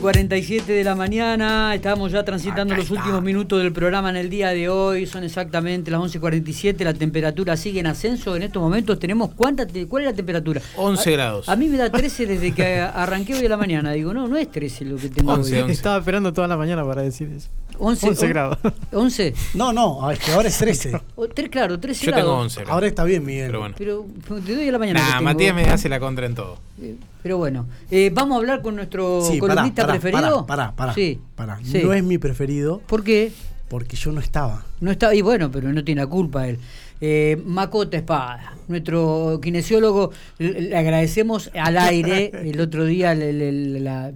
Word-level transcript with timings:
11.47 0.00 0.64
de 0.64 0.82
la 0.82 0.96
mañana, 0.96 1.72
estamos 1.72 2.10
ya 2.10 2.24
transitando 2.24 2.74
los 2.74 2.90
últimos 2.90 3.22
minutos 3.22 3.62
del 3.62 3.72
programa 3.72 4.10
en 4.10 4.16
el 4.16 4.28
día 4.28 4.48
de 4.48 4.68
hoy, 4.68 5.06
son 5.06 5.22
exactamente 5.22 5.88
las 5.88 6.00
11.47, 6.00 6.82
la 6.82 6.94
temperatura 6.94 7.56
sigue 7.56 7.78
en 7.78 7.86
ascenso, 7.86 8.34
en 8.34 8.42
estos 8.42 8.60
momentos 8.60 8.98
tenemos, 8.98 9.32
¿cuánta 9.34 9.66
¿cuál 9.88 10.02
es 10.02 10.10
la 10.10 10.16
temperatura? 10.16 10.60
11 10.76 11.12
grados. 11.12 11.48
A 11.48 11.54
mí 11.54 11.68
me 11.68 11.76
da 11.76 11.90
13 11.90 12.26
desde 12.26 12.52
que 12.52 12.78
arranqué 12.94 13.34
hoy 13.34 13.42
de 13.42 13.48
la 13.48 13.56
mañana, 13.56 13.92
digo, 13.92 14.12
no, 14.12 14.26
no 14.26 14.36
es 14.36 14.50
13 14.50 14.84
lo 14.84 14.96
que 14.96 15.10
tengo 15.10 15.32
11, 15.32 15.54
hoy. 15.54 15.60
11. 15.62 15.72
Estaba 15.72 15.98
esperando 15.98 16.32
toda 16.32 16.48
la 16.48 16.56
mañana 16.56 16.84
para 16.84 17.02
decir 17.02 17.28
eso. 17.28 17.48
11, 17.78 18.08
11 18.08 18.28
grados. 18.28 18.58
11, 18.92 19.34
No, 19.54 19.72
no, 19.72 20.10
es 20.10 20.18
que 20.18 20.32
ahora 20.32 20.48
es 20.48 20.58
13. 20.58 20.92
O 21.16 21.28
tres, 21.28 21.48
claro, 21.50 21.78
13 21.80 22.06
Yo 22.06 22.12
grados. 22.12 22.26
tengo 22.30 22.40
11 22.42 22.54
grados. 22.60 22.72
Ahora 22.74 22.86
está 22.86 23.04
bien, 23.04 23.24
Miguel. 23.24 23.46
Pero 23.48 23.60
bueno. 23.60 23.74
Pero 23.78 24.40
te 24.40 24.54
doy 24.54 24.68
a 24.68 24.72
la 24.72 24.78
mañana. 24.78 25.00
Nah, 25.00 25.10
tengo. 25.12 25.22
Matías 25.24 25.54
me 25.54 25.64
hace 25.64 25.88
la 25.88 26.00
contra 26.00 26.26
en 26.26 26.34
todo. 26.34 26.58
Eh, 26.80 26.96
Pero 27.22 27.38
bueno, 27.38 27.66
eh, 27.90 28.10
vamos 28.12 28.36
a 28.36 28.38
hablar 28.38 28.62
con 28.62 28.76
nuestro 28.76 29.22
Sí, 29.30 29.38
columnista 29.38 29.82
pará, 29.86 29.92
preferido. 29.98 30.46
Pará, 30.46 30.72
pará. 30.74 30.94
Sí. 30.94 31.18
pará. 31.34 31.58
sí. 31.64 31.80
No 31.82 31.92
es 31.92 32.02
mi 32.04 32.18
preferido 32.18 32.80
¿Por 32.86 33.02
qué? 33.04 33.32
porque 33.68 33.96
yo 33.96 34.12
no 34.12 34.20
estaba. 34.20 34.64
No 34.80 34.90
está, 34.90 35.14
y 35.14 35.22
bueno, 35.22 35.50
pero 35.50 35.72
no 35.72 35.82
tiene 35.82 36.02
la 36.02 36.06
culpa 36.06 36.46
él. 36.48 36.58
Eh, 37.00 37.40
Macota 37.44 37.96
Espada, 37.96 38.54
nuestro 38.68 39.40
kinesiólogo, 39.42 40.10
le, 40.38 40.60
le 40.62 40.76
agradecemos 40.76 41.50
al 41.54 41.76
aire 41.78 42.30
el 42.50 42.60
otro 42.60 42.84
día 42.84 43.12
el- 43.12 43.22
el- 43.22 43.84
la- 43.84 44.12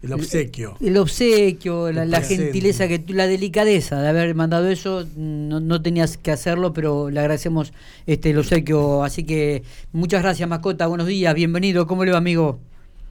El 0.00 0.12
obsequio. 0.12 0.76
el 0.80 0.96
obsequio, 0.96 1.90
la, 1.90 2.04
El 2.04 2.10
la 2.12 2.20
gentileza, 2.20 2.86
que 2.86 3.02
la 3.08 3.26
delicadeza 3.26 4.00
de 4.00 4.08
haber 4.08 4.34
mandado 4.34 4.68
eso. 4.68 5.04
No, 5.16 5.58
no 5.58 5.82
tenías 5.82 6.16
que 6.16 6.30
hacerlo, 6.30 6.72
pero 6.72 7.10
le 7.10 7.18
agradecemos 7.18 7.72
este 8.06 8.30
el 8.30 8.38
obsequio. 8.38 9.02
Así 9.02 9.24
que 9.24 9.64
muchas 9.92 10.22
gracias, 10.22 10.48
Macota. 10.48 10.86
Buenos 10.86 11.08
días, 11.08 11.34
bienvenido. 11.34 11.86
¿Cómo 11.88 12.04
le 12.04 12.12
va, 12.12 12.18
amigo? 12.18 12.60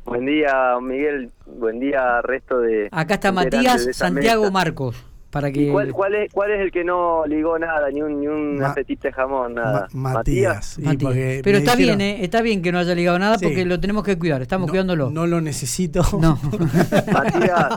Buen 0.06 0.26
día, 0.26 0.78
Miguel. 0.82 1.30
Buen 1.46 1.82
día, 1.82 2.22
resto 2.22 2.60
de. 2.60 2.88
Acá 2.92 3.16
está 3.16 3.34
Matías 3.34 3.90
Santiago 3.92 4.44
mesa. 4.44 4.54
Marcos. 4.54 4.96
Para 5.38 5.50
¿Y 5.50 5.54
que 5.54 5.72
cuál, 5.72 5.92
cuál, 5.92 6.16
es, 6.16 6.34
¿Cuál 6.34 6.50
es 6.52 6.62
el 6.62 6.72
que 6.72 6.84
no 6.84 7.28
ligó 7.28 7.60
nada, 7.60 7.92
ni 7.92 8.02
un, 8.02 8.20
ni 8.22 8.28
un 8.28 8.58
Ma- 8.58 8.70
apetite 8.72 9.10
de 9.10 9.14
jamón, 9.14 9.54
nada? 9.54 9.88
Ma- 9.94 10.14
Matías. 10.14 10.66
Sí, 10.78 10.82
Matías. 10.82 11.04
porque 11.04 11.42
Pero 11.44 11.58
está 11.60 11.76
dijeron, 11.76 11.98
bien, 12.00 12.10
¿eh? 12.16 12.24
está 12.24 12.42
bien 12.42 12.62
que 12.64 12.72
no 12.72 12.80
haya 12.80 12.96
ligado 12.96 13.20
nada 13.20 13.38
Sí. 13.38 13.46
porque 13.46 13.66
lo 13.66 13.80
tenemos 13.80 14.04
que 14.04 14.18
cuidar. 14.18 14.42
Estamos 14.42 14.66
no, 14.68 14.72
cuidándolo. 14.72 15.12
No 15.12 15.28
lo 15.28 15.40
necesito. 15.42 16.02
No. 16.20 16.40
Matías, 17.14 17.68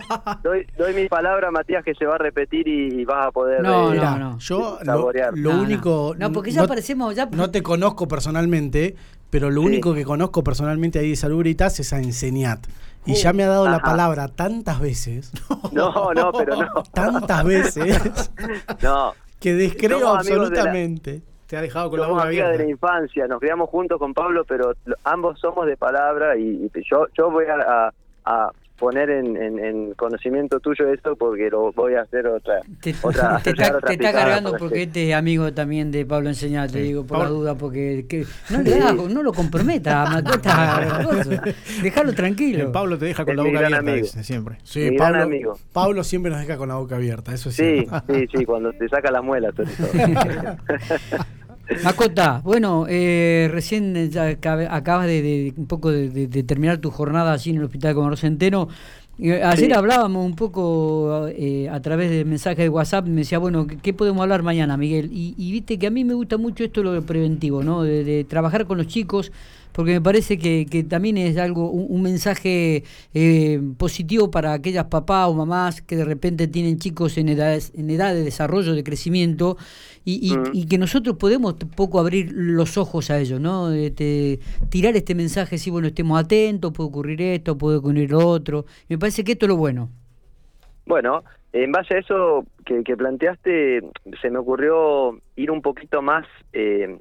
doy, 0.43 0.67
doy 0.79 0.95
mi 0.95 1.09
palabra, 1.09 1.51
Matías, 1.51 1.85
que 1.85 1.95
se 1.95 2.07
va 2.07 2.15
a 2.15 2.19
repetir 2.19 2.67
y, 2.67 3.01
y 3.01 3.05
vas 3.05 3.27
a 3.27 3.31
poder. 3.31 3.63
No, 3.63 3.91
eh, 3.93 3.97
Mira, 3.97 4.17
no. 4.19 4.39
yo 4.39 4.79
lo, 4.81 4.85
Saborear. 4.85 5.37
lo 5.37 5.51
No, 5.51 5.57
no. 5.59 5.63
único. 5.63 6.15
No, 6.19 6.33
porque 6.33 6.51
ya 6.51 6.67
parecemos- 6.67 7.15
ya- 7.15 7.27
No 7.27 7.51
te 7.51 7.63
conozco 7.63 8.09
personalmente, 8.09 8.95
pero 9.29 9.51
lo 9.51 9.61
Sí. 9.63 9.67
único 9.67 9.95
que 9.95 10.05
conozco 10.05 10.43
personalmente 10.43 10.99
ahí 10.99 11.11
de 11.11 11.17
Salubritas 11.17 11.79
es 11.81 11.93
a 11.93 11.99
Enseñat. 11.99 12.67
Y 13.07 13.15
ya 13.15 13.33
me 13.33 13.45
ha 13.45 13.49
dado 13.49 13.67
la 13.69 13.79
palabra 13.81 14.29
tantas 14.29 14.79
veces, 14.81 15.33
No, 15.73 16.13
no, 16.15 16.33
pero 16.33 16.57
no. 16.57 16.83
tantas 16.93 17.45
veces, 17.45 18.31
No. 18.83 19.15
que 19.41 19.55
descreo 19.55 19.99
Somos 20.01 20.19
amigos 20.27 20.51
de 20.51 20.57
la- 20.57 20.61
absolutamente. 20.63 21.23
Te 21.47 21.57
ha 21.57 21.63
dejado 21.63 21.91
con 21.91 21.99
la 22.01 22.07
boca 22.07 22.23
amigas 22.23 22.45
de 22.51 22.55
abierta. 22.55 22.65
la 22.65 22.71
infancia, 22.71 23.27
nos 23.27 23.41
criamos 23.41 23.69
juntos 23.71 23.99
con 23.99 24.15
Pablo, 24.15 24.45
pero 24.47 24.73
ambos 25.03 25.41
somos 25.41 25.67
de 25.67 25.77
palabra 25.77 26.37
y, 26.37 26.43
y 26.43 26.71
yo 26.89 27.07
yo 27.17 27.29
voy 27.31 27.47
a, 27.47 27.89
a- 27.89 27.93
a 28.25 28.53
poner 28.81 29.11
en, 29.11 29.37
en- 29.37 29.59
en 29.65 29.95
conocimiento 29.95 30.59
tuyo 30.59 30.91
esto 30.93 31.15
porque 31.15 31.49
lo 31.51 31.71
voy 31.73 31.95
a 31.95 32.01
hacer 32.01 32.27
otra 32.27 32.61
Te, 32.81 32.95
otra 33.03 33.39
te 33.45 33.51
está, 33.51 33.77
otra 33.77 33.89
te 33.89 33.93
está 33.95 34.13
cargando 34.13 34.57
porque 34.57 34.83
este. 34.85 35.11
es 35.11 35.15
amigo 35.15 35.53
también 35.53 35.93
de 35.93 36.05
Pablo 36.07 36.31
Enseñar, 36.31 36.71
te 36.71 36.81
digo, 36.81 37.05
por 37.07 37.19
la 37.19 37.27
duda, 37.27 37.55
porque 37.55 38.07
que- 38.09 38.25
no, 38.51 38.63
le 38.63 38.75
hagas- 38.75 38.97
no 39.13 39.23
lo 39.23 39.33
comprometa, 39.33 40.05
Macota. 40.11 40.99
Déjalo 41.83 42.13
tranquilo. 42.15 42.73
Pablo 42.73 42.99
te 42.99 43.05
deja 43.05 43.25
con 43.25 43.33
Es 43.33 43.37
la 43.37 43.43
boca 43.45 43.59
abierta, 43.59 43.79
amigo. 43.79 43.97
dice 43.99 44.25
siempre. 44.25 44.57
Sí, 44.65 44.81
Mi 44.81 44.97
gran 44.97 45.13
Pablo, 45.13 45.23
amigo. 45.23 45.59
Pablo 45.73 46.03
siempre 46.05 46.31
nos 46.33 46.41
deja 46.41 46.57
con 46.57 46.69
la 46.71 46.77
boca 46.77 46.97
abierta, 46.97 47.33
eso 47.35 47.51
es 47.51 47.57
Sí, 47.57 47.87
cierto. 47.87 48.03
sí, 48.13 48.27
sí, 48.35 48.45
cuando 48.45 48.73
te 48.73 48.89
saca 48.89 49.11
las 49.13 49.23
muelas. 49.23 49.55
Macota, 51.85 52.41
bueno, 52.45 52.87
eh, 52.89 53.49
recién 53.53 54.11
ya 54.11 54.27
acabas 54.27 55.07
de, 55.07 55.23
de- 55.23 55.55
un 55.57 55.67
poco 55.67 55.91
de, 55.91 56.27
terminar 56.43 56.79
tu 56.79 56.91
jornada 56.91 57.33
allí 57.33 57.51
en 57.51 57.57
el 57.59 57.65
Hospital 57.65 57.95
Comodoro 57.95 58.17
Centeno. 58.17 58.69
Eh, 59.19 59.43
ayer 59.43 59.67
Sí. 59.69 59.73
hablábamos 59.73 60.25
un 60.27 60.35
poco 60.35 61.29
eh, 61.29 61.69
a 61.69 61.81
través 61.81 62.11
de 62.11 62.25
mensaje 62.25 62.63
de 62.63 62.69
WhatsApp, 62.69 63.07
me 63.07 63.17
decía, 63.21 63.39
bueno, 63.39 63.67
¿qué, 63.67 63.77
qué 63.77 63.93
podemos 63.93 64.23
hablar 64.23 64.43
mañana, 64.43 64.77
Miguel? 64.77 65.11
Y, 65.13 65.35
y 65.39 65.53
viste 65.53 65.79
que 65.79 65.87
a 65.87 65.91
mí 65.91 66.05
me 66.05 66.15
gusta 66.15 66.39
mucho 66.39 66.65
esto 66.65 66.83
lo 66.83 67.01
preventivo, 67.03 67.63
¿no? 67.63 67.83
De, 67.83 68.03
de 68.03 68.25
trabajar 68.25 68.67
con 68.67 68.79
los 68.79 68.87
chicos, 68.89 69.31
porque 69.81 69.93
me 69.95 70.01
parece 70.01 70.37
que, 70.39 70.67
que 70.71 70.85
también 70.85 71.17
es 71.17 71.37
algo, 71.39 71.71
un, 71.71 71.87
un 71.89 72.03
mensaje 72.03 72.85
eh, 73.15 73.61
positivo 73.79 74.31
para 74.31 74.53
aquellas 74.53 74.85
papás 74.87 75.29
o 75.29 75.35
mamás 75.35 75.81
que 75.81 75.97
de 75.97 76.05
repente 76.05 76.47
tienen 76.49 76.79
chicos 76.79 77.17
en 77.17 77.29
edades, 77.31 77.73
en 77.75 77.89
edad 77.91 78.13
de 78.13 78.23
desarrollo, 78.23 78.75
de 78.75 78.85
crecimiento, 78.85 79.57
y, 80.05 80.33
y- 80.33 80.37
Mm. 80.37 80.43
y 80.53 80.67
que 80.67 80.79
nosotros 80.79 81.17
podemos 81.17 81.55
un 81.63 81.71
poco 81.71 81.99
abrir 81.99 82.31
los 82.33 82.77
ojos 82.79 83.11
a 83.11 83.19
ellos, 83.19 83.41
¿no? 83.41 83.69
De 83.71 84.39
tirar 84.71 84.97
este 84.97 85.15
mensaje, 85.15 85.59
si 85.59 85.71
bueno, 85.71 85.89
estemos 85.89 86.19
atentos, 86.21 86.73
puede 86.73 86.89
ocurrir 86.89 87.21
esto, 87.23 87.57
puede 87.57 87.79
ocurrir 87.79 88.11
lo 88.11 88.27
otro. 88.27 88.65
Me 88.89 88.99
parece 88.99 89.25
que 89.25 89.33
esto 89.33 89.47
es 89.47 89.49
lo 89.51 89.57
bueno. 89.57 89.89
Bueno, 90.87 91.23
en 91.53 91.73
base 91.73 91.95
a 91.95 91.99
eso 91.99 92.45
que, 92.65 92.83
que 92.85 92.97
planteaste, 92.97 93.81
se 94.21 94.31
me 94.31 94.39
ocurrió 94.39 95.19
ir 95.37 95.51
un 95.51 95.63
poquito 95.63 96.03
más 96.03 96.27
eh, 96.53 96.99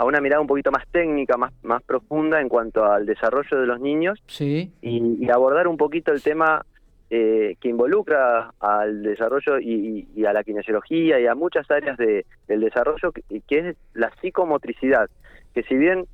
a 0.00 0.04
una 0.06 0.20
mirada 0.22 0.40
un 0.40 0.46
poquito 0.46 0.70
más 0.72 0.84
técnica, 0.90 1.36
más, 1.36 1.52
más 1.62 1.82
profunda 1.82 2.40
en 2.40 2.48
cuanto 2.48 2.86
al 2.86 3.04
desarrollo 3.04 3.60
de 3.60 3.66
los 3.66 3.78
niños 3.80 4.18
Sí, 4.26 4.72
y, 4.80 5.22
y 5.26 5.30
abordar 5.30 5.68
un 5.68 5.76
poquito 5.76 6.10
el 6.10 6.22
tema 6.22 6.62
eh, 7.10 7.56
que 7.60 7.68
involucra 7.68 8.50
al 8.60 9.02
desarrollo 9.02 9.58
y, 9.58 9.72
y- 9.74 10.08
y 10.20 10.24
a 10.24 10.32
la 10.32 10.42
kinesiología 10.42 11.20
y 11.20 11.26
a 11.26 11.34
muchas 11.34 11.70
áreas 11.70 11.98
de- 11.98 12.24
del 12.48 12.60
desarrollo, 12.60 13.12
que, 13.12 13.42
que 13.46 13.58
es 13.58 13.76
la 13.92 14.10
psicomotricidad, 14.22 15.06
que 15.52 15.64
si 15.64 15.74
bien 15.76 16.06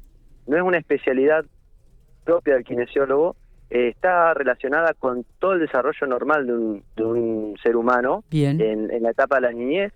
no 0.49 0.57
es 0.57 0.63
una 0.65 0.79
especialidad 0.79 1.45
propia 2.25 2.55
del 2.55 2.65
kinesiólogo, 2.65 3.37
eh, 3.71 3.89
está 3.89 4.35
relacionada 4.35 4.95
con 4.99 5.25
todo 5.39 5.53
el 5.53 5.61
desarrollo 5.61 6.07
normal 6.09 6.47
de 6.49 6.53
un, 6.55 6.83
de 6.97 7.05
un 7.05 7.57
ser 7.63 7.77
humano 7.77 8.25
bien. 8.31 8.61
en, 8.61 8.91
en 8.91 9.03
la 9.05 9.11
etapa 9.11 9.37
de 9.37 9.43
la 9.43 9.53
niñez 9.53 9.93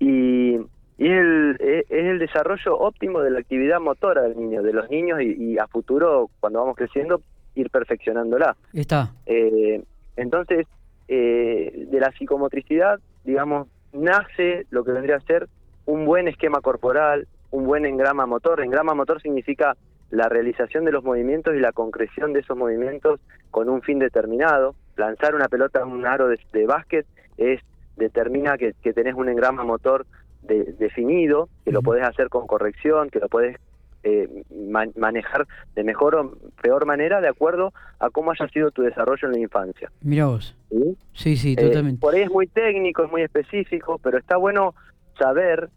y, 0.00 0.56
y 1.00 1.06
es, 1.06 1.18
el, 1.18 1.56
es 1.60 1.86
es 1.88 2.04
el 2.04 2.18
desarrollo 2.18 2.76
óptimo 2.78 3.22
de 3.22 3.30
la 3.30 3.40
actividad 3.40 3.80
motora 3.80 4.20
del 4.22 4.36
niño, 4.36 4.62
de 4.62 4.74
los 4.74 4.90
niños 4.90 5.22
y, 5.22 5.32
y 5.42 5.58
a 5.58 5.66
futuro, 5.66 6.28
cuando 6.40 6.60
vamos 6.60 6.76
creciendo, 6.76 7.22
ir 7.54 7.70
perfeccionándola. 7.70 8.54
Está. 8.74 9.14
Eh, 9.24 9.82
entonces, 10.16 10.66
eh, 11.08 11.86
de 11.90 12.00
la 12.00 12.12
psicomotricidad, 12.12 13.00
digamos, 13.24 13.68
nace 13.94 14.66
lo 14.68 14.84
que 14.84 14.92
vendría 14.92 15.16
a 15.16 15.20
ser 15.20 15.48
un 15.86 16.04
buen 16.04 16.28
esquema 16.28 16.60
corporal, 16.60 17.26
un 17.50 17.64
buen 17.64 17.86
engrama 17.86 18.26
motor. 18.26 18.60
Engrama 18.60 18.92
motor 18.92 19.22
significa 19.22 19.78
la 20.10 20.28
realización 20.28 20.84
de 20.84 20.92
los 20.92 21.02
movimientos 21.02 21.54
y 21.54 21.60
la 21.60 21.72
concreción 21.72 22.34
de 22.34 22.40
esos 22.40 22.58
movimientos 22.58 23.20
con 23.50 23.70
un 23.70 23.80
fin 23.80 23.98
determinado. 23.98 24.74
Lanzar 24.96 25.34
una 25.34 25.48
pelota 25.48 25.80
a 25.80 25.86
un 25.86 26.04
aro 26.04 26.28
de, 26.28 26.38
de 26.52 26.66
básquet 26.66 27.06
es 27.38 27.62
determina 27.96 28.58
que, 28.58 28.74
que 28.82 28.92
tenés 28.92 29.14
un 29.14 29.28
engrama 29.28 29.64
motor 29.64 30.06
de- 30.42 30.72
definido, 30.78 31.48
que 31.64 31.72
lo 31.72 31.82
podés 31.82 32.04
hacer 32.06 32.28
con 32.28 32.46
corrección, 32.46 33.10
que 33.10 33.18
lo 33.20 33.28
podés 33.28 33.56
eh, 34.02 34.28
man- 34.70 34.92
manejar 34.96 35.46
de 35.74 35.84
mejor 35.84 36.14
o 36.14 36.32
peor 36.62 36.86
manera 36.86 37.20
de 37.20 37.28
acuerdo 37.28 37.74
a 37.98 38.08
cómo 38.08 38.30
haya 38.30 38.48
sido 38.48 38.70
tu 38.70 38.80
desarrollo 38.80 39.28
en 39.28 39.32
la 39.34 39.38
infancia. 39.40 39.92
Mira 40.00 40.24
vos. 40.26 40.56
¿sí? 40.70 40.96
Sí, 41.12 41.36
sí, 41.36 41.52
Eh, 41.58 41.66
totalmente. 41.66 42.00
por 42.00 42.14
ahí 42.14 42.22
es 42.22 42.30
muy 42.30 42.46
técnico, 42.46 43.04
es 43.04 43.10
muy 43.10 43.20
específico, 43.20 43.98
pero 44.02 44.16
está 44.16 44.38
bueno 44.38 44.74
saber, 45.18 45.68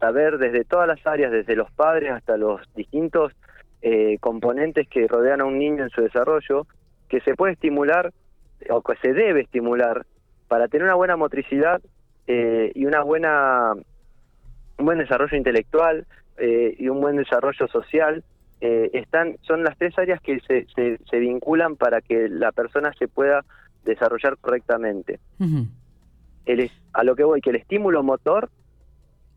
saber 0.00 0.36
desde 0.36 0.64
todas 0.64 0.86
las 0.86 1.06
áreas, 1.06 1.32
desde 1.32 1.56
los 1.56 1.70
padres 1.70 2.10
hasta 2.10 2.36
los 2.36 2.60
distintos 2.74 3.32
eh, 3.80 4.18
componentes 4.20 4.86
que 4.88 5.08
rodean 5.08 5.40
a 5.40 5.46
un 5.46 5.58
niño 5.58 5.84
en 5.84 5.90
su 5.90 6.02
desarrollo, 6.02 6.66
que 7.08 7.20
se 7.22 7.34
puede 7.34 7.54
estimular 7.54 8.12
o 8.68 8.82
que 8.82 8.96
se 8.96 9.14
debe 9.14 9.40
estimular 9.40 10.04
para 10.46 10.68
tener 10.68 10.84
una 10.84 10.94
buena 10.94 11.16
motricidad 11.16 11.80
eh, 12.26 12.70
y 12.74 12.84
una 12.84 13.02
buena 13.02 13.72
un 14.78 14.86
buen 14.86 14.98
desarrollo 14.98 15.36
intelectual 15.36 16.06
eh, 16.38 16.74
y 16.78 16.88
un 16.88 17.00
buen 17.00 17.16
desarrollo 17.16 17.66
social 17.68 18.24
eh, 18.60 18.90
están 18.94 19.36
son 19.42 19.64
las 19.64 19.76
tres 19.76 19.98
áreas 19.98 20.20
que 20.20 20.38
se, 20.40 20.66
se, 20.74 20.98
se 21.10 21.18
vinculan 21.18 21.76
para 21.76 22.00
que 22.00 22.28
la 22.28 22.52
persona 22.52 22.92
se 22.98 23.08
pueda 23.08 23.44
desarrollar 23.84 24.36
correctamente. 24.38 25.18
El, 26.46 26.60
es- 26.60 26.72
a 26.92 27.02
lo 27.04 27.16
que 27.16 27.24
voy, 27.24 27.40
que 27.40 27.50
el 27.50 27.56
estímulo 27.56 28.02
motor 28.02 28.50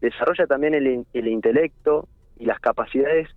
desarrolla 0.01 0.45
también 0.45 0.73
el, 0.75 1.05
el 1.13 1.27
intelecto 1.27 2.07
y 2.37 2.45
las 2.45 2.59
capacidades 2.59 3.29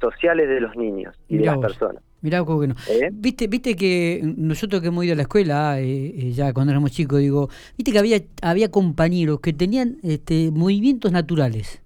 sociales 0.00 0.48
de 0.48 0.60
los 0.60 0.76
niños 0.76 1.16
y 1.28 1.38
de 1.38 1.46
las 1.46 1.54
personas. 1.68 2.02
Mirá 2.24 2.42
cómo 2.42 2.58
que 2.58 2.68
no. 2.68 2.74
¿eh? 2.88 3.10
Viste, 3.12 3.48
viste 3.48 3.76
que 3.76 4.22
nosotros 4.24 4.80
que 4.80 4.88
hemos 4.88 5.04
ido 5.04 5.12
a 5.12 5.16
la 5.16 5.22
escuela, 5.22 5.78
eh, 5.78 6.14
eh, 6.16 6.32
ya 6.32 6.54
cuando 6.54 6.72
éramos 6.72 6.90
chicos, 6.90 7.20
digo, 7.20 7.50
viste 7.76 7.92
que 7.92 7.98
había, 7.98 8.22
había 8.40 8.70
compañeros 8.70 9.40
que 9.40 9.52
tenían 9.52 9.98
este, 10.02 10.50
movimientos 10.50 11.12
naturales. 11.12 11.82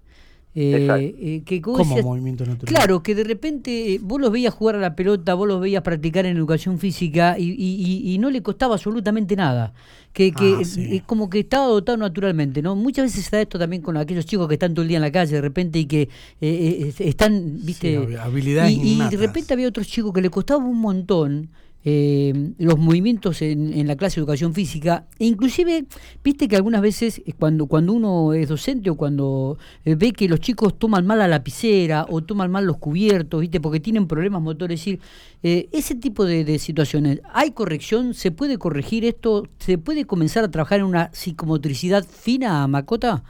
Eh, 0.61 1.15
eh, 1.17 1.41
que 1.45 1.61
movimiento 1.61 2.45
natural. 2.45 2.65
Claro, 2.73 3.01
que 3.01 3.15
de 3.15 3.23
repente 3.23 3.93
eh, 3.93 3.99
vos 4.01 4.19
los 4.19 4.29
veías 4.31 4.53
jugar 4.53 4.75
a 4.75 4.79
la 4.79 4.93
pelota, 4.95 5.33
vos 5.33 5.47
los 5.47 5.61
veías 5.61 5.81
practicar 5.83 6.25
en 6.25 6.35
educación 6.35 6.79
física 6.79 7.37
y, 7.39 7.51
y- 7.51 7.55
y- 8.03 8.13
y 8.13 8.17
no 8.17 8.29
le 8.29 8.41
costaba 8.41 8.73
absolutamente 8.75 9.35
nada. 9.37 9.73
Que, 10.11 10.31
que 10.31 10.57
Ah, 10.59 10.65
sí. 10.65 10.97
es 10.97 11.03
como 11.03 11.29
que 11.29 11.39
estaba 11.39 11.67
dotado 11.67 11.97
naturalmente, 11.97 12.61
¿no? 12.61 12.75
Muchas 12.75 13.05
veces 13.05 13.25
se 13.25 13.35
da 13.35 13.41
esto 13.41 13.57
también 13.59 13.81
con 13.81 13.95
aquellos 13.95 14.25
chicos 14.25 14.47
que 14.47 14.55
están 14.55 14.73
todo 14.73 14.81
el 14.81 14.87
día 14.89 14.97
en 14.97 15.03
la 15.03 15.11
calle 15.11 15.35
de 15.35 15.41
repente 15.41 15.79
y 15.79 15.85
que 15.85 16.01
eh, 16.01 16.09
eh, 16.41 16.93
están, 16.99 17.59
viste... 17.63 17.97
Sí, 18.07 18.15
habilidades 18.15 18.71
y, 18.73 18.93
y 19.03 19.07
de 19.09 19.17
repente 19.17 19.53
había 19.53 19.67
otros 19.67 19.87
chicos 19.87 20.11
que 20.11 20.21
le 20.21 20.29
costaba 20.29 20.63
un 20.65 20.79
montón 20.79 21.49
eh, 21.85 22.33
los 22.57 22.77
movimientos 22.77 23.41
en, 23.41 23.87
la 23.87 23.95
clase 23.95 24.15
de 24.15 24.21
educación 24.23 24.53
física 24.53 25.05
e 25.17 25.25
inclusive 25.25 25.85
viste 26.23 26.47
que 26.47 26.55
algunas 26.55 26.81
veces 26.81 27.21
eh, 27.25 27.31
cuando 27.37 27.67
cuando 27.67 27.93
uno 27.93 28.33
es 28.33 28.49
docente 28.49 28.89
o 28.89 28.95
cuando 28.95 29.57
eh, 29.85 29.95
ve 29.95 30.11
que 30.11 30.27
los 30.27 30.39
chicos 30.41 30.77
toman 30.77 31.07
mal 31.07 31.19
la 31.19 31.27
lapicera 31.27 32.05
o 32.09 32.21
toman 32.21 32.51
mal 32.51 32.65
los 32.65 32.77
cubiertos 32.77 33.41
viste 33.41 33.61
porque 33.61 33.79
tienen 33.79 34.07
problemas 34.07 34.41
motores 34.41 34.85
es 34.87 34.99
ese 35.41 35.95
tipo 35.95 36.25
de, 36.25 36.59
situaciones 36.59 37.21
hay 37.33 37.51
corrección 37.51 38.13
se 38.13 38.31
puede 38.31 38.57
corregir 38.57 39.05
esto 39.05 39.47
se 39.59 39.77
puede 39.77 40.05
comenzar 40.05 40.43
a 40.43 40.51
trabajar 40.51 40.79
en 40.79 40.85
una 40.85 41.11
psicomotricidad 41.13 42.03
fina 42.03 42.67
Macota 42.67 43.23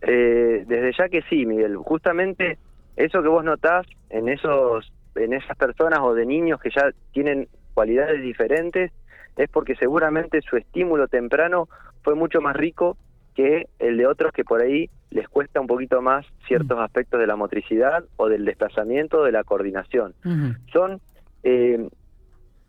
desde 0.00 0.92
ya 0.96 1.08
que 1.08 1.22
sí, 1.22 1.46
Miguel. 1.46 1.76
Justamente 1.76 2.58
eso 2.96 3.22
que 3.22 3.28
vos 3.28 3.44
notás 3.44 3.86
en 4.10 4.28
esos, 4.28 4.92
en 5.18 5.34
esas 5.34 5.56
personas 5.56 6.00
o 6.00 6.14
de 6.14 6.26
niños 6.26 6.60
que 6.60 6.70
ya 6.70 6.90
tienen 7.12 7.48
cualidades 7.74 8.22
diferentes, 8.22 8.92
es 9.36 9.48
porque 9.50 9.76
seguramente 9.76 10.40
su 10.42 10.56
estímulo 10.56 11.08
temprano 11.08 11.68
fue 12.02 12.14
mucho 12.14 12.40
más 12.40 12.56
rico 12.56 12.96
que 13.34 13.68
el 13.78 13.96
de 13.96 14.06
otros 14.06 14.32
que 14.32 14.44
por 14.44 14.62
ahí 14.62 14.90
les 15.10 15.28
cuesta 15.28 15.60
un 15.60 15.68
poquito 15.68 16.02
más 16.02 16.26
ciertos 16.48 16.78
aspectos 16.80 17.20
de 17.20 17.26
la 17.26 17.36
motricidad 17.36 18.04
o 18.16 18.28
del 18.28 18.44
desplazamiento 18.44 19.20
o 19.20 19.24
de 19.24 19.32
la 19.32 19.44
coordinación. 19.44 20.14
Son 20.72 21.00
eh, 21.44 21.88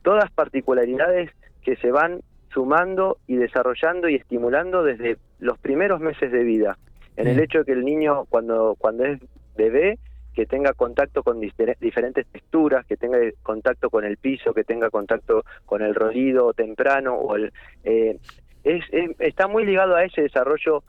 todas 0.04 0.30
particularidades 0.32 1.32
que 1.64 1.76
se 1.78 1.92
van 1.92 2.22
sumando 2.54 3.18
y 3.28 3.36
desarrollando 3.36 4.10
y 4.10 4.16
estimulando 4.16 4.84
desde 4.84 5.18
los 5.40 5.58
primeros 5.58 6.00
meses 6.02 6.32
de 6.32 6.44
vida. 6.44 6.78
En 7.16 7.28
el 7.28 7.40
hecho 7.40 7.60
de 7.60 7.66
que 7.66 7.72
el 7.74 7.84
niño 7.84 8.26
cuando, 8.30 8.76
cuando 8.78 9.06
es 9.06 9.20
bebé, 9.58 10.00
que 10.40 10.46
tenga 10.46 10.72
contacto 10.72 11.22
con 11.22 11.42
difer- 11.42 11.76
diferentes 11.82 12.26
texturas, 12.28 12.86
que 12.86 12.96
tenga 12.96 13.18
contacto 13.44 13.90
con 13.90 14.06
el 14.06 14.16
piso, 14.16 14.54
que 14.54 14.64
tenga 14.64 14.90
contacto 14.90 15.44
con 15.66 15.82
el 15.82 15.94
rodido 15.94 16.54
temprano, 16.54 17.16
o 17.16 17.36
el, 17.36 17.52
eh, 17.84 18.18
es, 18.64 18.86
es- 18.94 19.20
está 19.20 19.50
muy 19.50 19.66
ligado 19.66 19.96
a 19.98 20.06
ese 20.06 20.22
desarrollo 20.22 20.84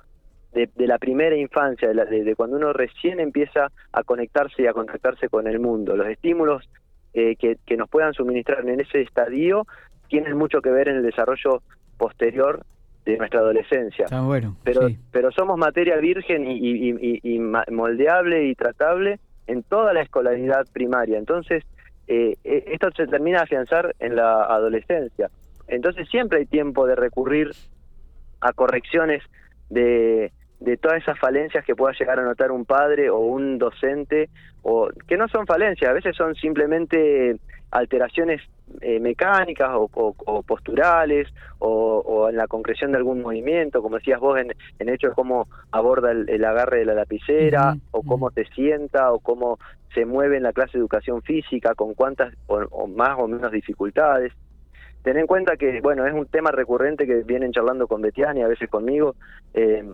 de, 0.52 0.69
de 0.76 0.87
la 0.87 0.99
primera 0.99 1.35
infancia, 1.37 1.88
de, 1.88 1.94
la- 1.94 2.05
de- 2.05 2.23
de 2.23 2.37
cuando 2.37 2.58
uno 2.58 2.73
recién 2.73 3.19
empieza 3.19 3.73
a 3.93 4.05
conectarse 4.05 4.62
y 4.62 4.69
a 4.69 4.73
contactarse 4.73 5.29
con 5.29 5.49
el 5.49 5.58
mundo. 5.58 5.96
Los 5.96 6.06
estímulos 6.06 6.70
eh, 7.12 7.35
que, 7.35 7.56
que 7.67 7.76
nos 7.76 7.88
puedan 7.91 8.12
suministrar 8.14 8.61
en 8.69 8.79
ese 8.79 9.00
estadio 9.00 9.67
tienen 10.06 10.37
mucho 10.37 10.62
que 10.62 10.70
ver 10.70 10.87
en 10.91 10.99
el 10.99 11.03
desarrollo 11.03 11.61
posterior 11.99 12.64
de 13.05 13.17
nuestra 13.19 13.41
adolescencia. 13.41 14.05
está 14.05 14.20
bueno 14.23 14.56
Pero, 14.62 14.87
sí. 14.87 14.96
pero 15.11 15.32
somos 15.32 15.58
materia 15.58 15.96
virgen 15.96 16.46
y, 16.49 16.56
y- 16.56 16.91
y- 17.00 17.20
y 17.35 17.38
ma- 17.41 17.64
moldeable 17.69 18.44
y 18.46 18.55
tratable 18.55 19.19
en 19.46 19.62
toda 19.62 19.92
la 19.92 20.02
escolaridad 20.02 20.66
primaria. 20.72 21.19
Entonces, 21.19 21.64
eh, 22.06 22.37
eh, 22.44 22.64
esto 22.69 22.90
se 22.96 23.06
termina 23.06 23.38
de 23.38 23.44
afianzar 23.44 23.94
en 23.98 24.16
la 24.16 24.44
adolescencia. 24.44 25.31
Entonces, 25.69 26.08
siempre 26.08 26.38
hay 26.38 26.46
tiempo 26.46 26.87
de 26.87 26.96
recurrir 26.96 27.50
a 28.40 28.52
correcciones 28.52 29.22
de, 29.69 30.32
de 30.60 30.76
todas 30.76 31.02
esas 31.02 31.19
falencias 31.19 31.64
que 31.64 31.75
pueda 31.75 31.94
llegar 31.98 32.19
a 32.19 32.25
notar 32.25 32.50
un 32.50 32.64
padre 32.64 33.10
o 33.10 33.19
un 33.19 33.58
docente, 33.58 34.28
o 34.62 34.90
que 35.08 35.16
no 35.16 35.28
son 35.28 35.46
falencias, 35.46 35.90
a 35.90 35.94
veces 35.94 36.16
son 36.16 36.34
simplemente 36.34 37.36
alteraciones 37.70 38.43
eh, 38.81 39.00
mecánicas 39.00 39.70
o, 39.75 39.88
o- 39.93 40.14
o 40.26 40.43
posturales 40.43 41.28
o, 41.58 41.99
o 41.99 42.28
en 42.28 42.37
la 42.37 42.46
concreción 42.46 42.93
de 42.93 42.99
algún 42.99 43.20
movimiento, 43.22 43.82
como 43.82 43.96
decías 43.96 44.20
vos, 44.20 44.38
en, 44.38 44.52
en 44.78 44.88
hecho 44.88 45.08
de 45.08 45.14
cómo 45.14 45.49
aborda 45.72 46.11
el, 46.12 46.28
el 46.28 46.44
agarre 46.44 46.78
de 46.78 46.84
la 46.87 46.94
lapicera 46.94 47.72
o 47.90 48.02
cómo 48.02 48.31
te 48.31 48.44
sienta 48.46 49.12
o 49.12 49.19
cómo 49.20 49.58
se 49.94 50.05
mueve 50.06 50.37
en 50.37 50.44
la 50.44 50.52
clase 50.52 50.72
de 50.75 50.78
educación 50.81 51.20
física, 51.22 51.75
con 51.75 51.94
cuántas 51.94 52.32
o, 52.46 52.87
más 52.87 53.19
o 53.19 53.26
menos 53.26 53.50
dificultades. 53.52 54.32
Ten 55.02 55.17
en 55.17 55.26
cuenta 55.26 55.56
que, 55.56 55.81
bueno, 55.81 56.06
es 56.06 56.12
un 56.14 56.26
tema 56.26 56.50
recurrente 56.52 57.06
que 57.06 57.22
vienen 57.25 57.52
charlando 57.52 57.88
con 57.88 58.02
Betiana 58.02 58.38
y 58.40 58.43
a 58.43 58.49
veces 58.49 58.69
conmigo. 58.69 59.14
eh, 59.55 59.84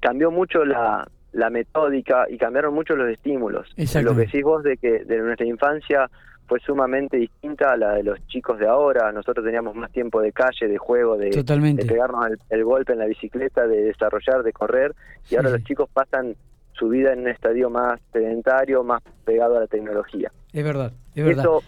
cambió 0.00 0.30
mucho 0.32 0.64
la, 0.64 1.06
la 1.32 1.48
metódica 1.48 2.26
y 2.28 2.36
cambiaron 2.36 2.74
mucho 2.74 2.94
los 2.96 3.08
estímulos. 3.08 3.72
Lo 4.02 4.10
que 4.16 4.26
decís 4.26 4.42
vos 4.44 4.62
de 4.64 4.76
que 4.76 5.04
de 5.04 5.18
nuestra 5.20 5.46
infancia 5.46 6.10
fue 6.52 6.60
sumamente 6.60 7.16
distinta 7.16 7.72
a 7.72 7.78
la 7.78 7.94
de 7.94 8.02
los 8.02 8.26
chicos 8.26 8.58
de 8.58 8.68
ahora. 8.68 9.10
Nosotros 9.10 9.42
teníamos 9.42 9.74
más 9.74 9.90
tiempo 9.90 10.20
de 10.20 10.32
calle, 10.32 10.68
de 10.68 10.76
juego, 10.76 11.16
de, 11.16 11.30
pegarnos 11.30 12.26
el, 12.26 12.38
el 12.50 12.62
golpe 12.62 12.92
en 12.92 12.98
la 12.98 13.06
bicicleta, 13.06 13.66
de 13.66 13.84
desarrollar, 13.84 14.42
de 14.42 14.52
correr. 14.52 14.94
Y 15.30 15.36
ahora 15.36 15.48
los 15.48 15.64
chicos 15.64 15.88
pasan 15.90 16.36
su 16.74 16.90
vida 16.90 17.14
en 17.14 17.20
un 17.20 17.28
estadio 17.28 17.70
más 17.70 17.98
sedentario, 18.12 18.84
más 18.84 19.02
pegado 19.24 19.56
a 19.56 19.60
la 19.60 19.66
tecnología. 19.66 20.30
es 20.52 20.62
verdad 20.62 20.92
es 21.14 21.24
verdad 21.24 21.42
Eso 21.42 21.62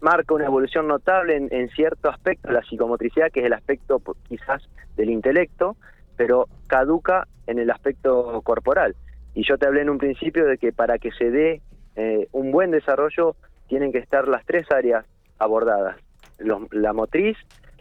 marca 0.00 0.32
una 0.32 0.46
evolución 0.46 0.88
notable 0.88 1.36
en, 1.36 1.52
en 1.52 1.68
cierto 1.68 2.08
aspecto 2.08 2.48
de 2.48 2.54
la 2.54 2.62
psicomotricidad, 2.62 3.30
que 3.30 3.40
es 3.40 3.46
el 3.46 3.52
aspecto 3.52 4.00
quizás 4.26 4.62
del 4.96 5.10
intelecto, 5.10 5.76
pero 6.16 6.48
caduca 6.68 7.28
en 7.46 7.58
el 7.58 7.70
aspecto 7.70 8.40
corporal. 8.40 8.96
Y 9.34 9.46
yo 9.46 9.58
te 9.58 9.66
hablé 9.66 9.82
en 9.82 9.90
un 9.90 9.98
principio 9.98 10.46
de 10.46 10.56
que 10.56 10.72
para 10.72 10.96
que 10.96 11.10
se 11.10 11.30
dé 11.30 11.60
eh, 11.96 12.28
un 12.32 12.50
buen 12.50 12.70
desarrollo 12.70 13.36
tienen 13.74 13.90
que 13.90 13.98
estar 13.98 14.28
las 14.28 14.46
tres 14.46 14.70
áreas 14.70 15.04
abordadas, 15.36 15.96
los- 16.38 16.72
la 16.72 16.92
motriz, 16.92 17.36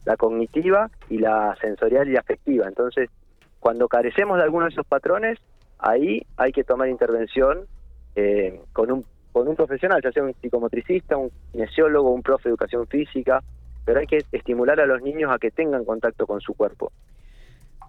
la 0.06 0.18
cognitiva 0.18 0.90
y 1.08 1.20
la 1.20 1.56
sensorial 1.62 2.10
y 2.10 2.18
afectiva. 2.18 2.68
Entonces, 2.68 3.12
cuando 3.60 3.88
carecemos 3.88 4.38
de 4.38 4.44
alguno 4.44 4.66
de 4.66 4.72
esos 4.72 4.88
patrones, 4.88 5.38
ahí 5.78 6.26
hay 6.36 6.52
que 6.52 6.64
tomar 6.64 6.88
intervención 6.90 7.68
eh, 8.16 8.60
con 8.74 8.92
un 8.92 9.06
con 9.32 9.48
un 9.48 9.56
profesional, 9.56 10.00
ya 10.04 10.12
sea 10.12 10.24
un 10.24 10.34
psicomotricista, 10.34 11.18
un 11.18 11.32
kinesiólogo, 11.52 12.12
un 12.12 12.22
profe 12.24 12.50
de 12.50 12.54
educación 12.54 12.86
física, 12.88 13.44
pero 13.86 14.00
hay 14.00 14.08
que 14.08 14.20
estimular 14.32 14.80
a 14.80 14.86
los 14.88 15.02
niños 15.02 15.32
a 15.32 15.38
que 15.40 15.50
tengan 15.52 15.86
contacto 15.86 16.26
con 16.26 16.40
su 16.42 16.54
cuerpo. 16.56 16.92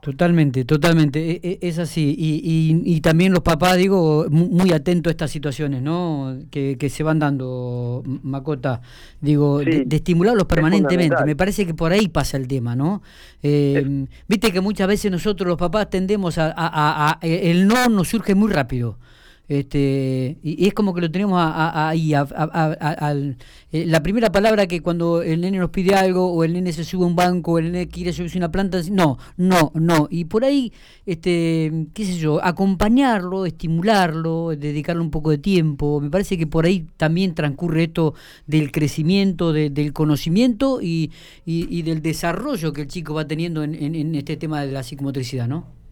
Totalmente, 0.04 0.66
totalmente, 0.66 1.30
e- 1.30 1.40
e- 1.42 1.58
es 1.66 1.78
así. 1.78 2.14
Y, 2.18 2.42
y, 2.44 2.96
y 2.96 3.00
también 3.00 3.32
los 3.32 3.40
papás, 3.40 3.78
digo, 3.78 4.26
mu- 4.28 4.50
muy 4.50 4.70
atentos 4.70 5.10
a 5.10 5.12
estas 5.12 5.30
situaciones, 5.30 5.80
¿no? 5.80 6.40
Que, 6.50 6.76
que 6.78 6.90
se 6.90 7.02
van 7.02 7.18
dando, 7.18 8.02
Macota, 8.22 8.82
digo, 9.22 9.60
Sí, 9.60 9.70
de, 9.70 9.84
de 9.86 9.96
estimularlos 9.96 10.44
permanentemente. 10.46 11.16
Me 11.24 11.34
parece 11.36 11.64
que 11.64 11.72
por 11.72 11.90
ahí 11.92 12.08
pasa 12.08 12.36
el 12.36 12.46
tema, 12.48 12.76
¿no? 12.76 13.00
Eh, 13.43 14.05
Viste 14.29 14.52
que 14.52 14.60
muchas 14.60 14.88
veces 14.88 15.10
nosotros 15.10 15.48
los 15.48 15.56
papás 15.56 15.88
tendemos 15.88 16.36
a, 16.36 16.48
a- 16.48 16.52
a- 16.52 17.10
a- 17.12 17.19
el 17.26 17.67
no 17.67 17.88
nos 17.88 18.08
surge 18.08 18.34
muy 18.34 18.52
rápido. 18.52 18.98
Este, 19.46 20.39
y 20.43 20.67
es 20.67 20.72
como 20.72 20.94
que 20.94 21.03
lo 21.03 21.10
tenemos 21.10 21.39
ahí, 21.39 22.15
al- 22.15 23.36
eh, 23.72 23.84
la 23.86 24.03
primera 24.03 24.32
palabra 24.32 24.67
que 24.67 24.81
cuando 24.81 25.22
el 25.22 25.41
nene 25.43 25.58
nos 25.58 25.70
pide 25.70 25.94
algo, 25.94 26.32
o 26.32 26.44
el 26.44 26.53
nene 26.55 26.72
se 26.72 26.84
sube 26.84 27.05
a 27.05 27.06
un 27.08 27.17
banco, 27.17 27.53
o 27.53 27.58
el 27.58 27.67
nene 27.72 27.89
quiere 27.89 28.13
subirse 28.13 28.39
a 28.39 28.41
una 28.41 28.51
planta, 28.53 28.81
no, 28.91 29.19
no, 29.36 29.70
no. 29.74 30.08
Y 30.10 30.24
por 30.24 30.44
ahí, 30.44 30.72
este, 31.06 31.89
qué 31.93 32.05
sé 32.06 32.17
yo, 32.17 32.43
acompañarlo, 32.44 33.44
estimularlo, 33.46 34.51
dedicarle 34.56 35.03
un 35.03 35.10
poco 35.10 35.31
de 35.31 35.39
tiempo. 35.39 36.01
Me 36.01 36.10
parece 36.10 36.39
que 36.39 36.46
por 36.46 36.65
ahí 36.67 36.86
también 36.96 37.34
transcurre 37.34 37.84
esto 37.84 38.15
del 38.46 38.72
crecimiento, 38.72 39.53
de- 39.53 39.70
del 39.70 39.93
conocimiento 39.93 40.81
y, 40.81 41.10
y- 41.44 41.67
y 41.79 41.82
del 41.82 42.01
desarrollo 42.03 42.72
que 42.72 42.82
el 42.82 42.89
chico 42.89 43.15
va 43.15 43.27
teniendo 43.27 43.63
en, 43.63 43.74
en- 43.74 43.94
en 43.94 44.15
este 44.15 44.36
tema 44.36 44.63
de 44.65 44.72
la 44.72 44.82
psicomotricidad, 44.82 45.48
¿no? 45.48 45.83